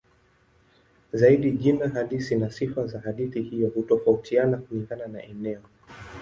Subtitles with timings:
[1.13, 5.61] Zaidi jina halisi na sifa za hadithi hiyo hutofautiana kulingana na eneo.